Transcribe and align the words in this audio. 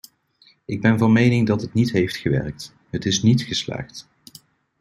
Ik 0.65 0.81
ben 0.81 0.97
van 0.97 1.11
mening 1.11 1.47
dat 1.47 1.61
het 1.61 1.73
niet 1.73 1.91
heeft 1.91 2.15
gewerkt; 2.15 2.73
het 2.89 3.05
is 3.05 3.21
niet 3.23 3.41
geslaagd. 3.41 4.07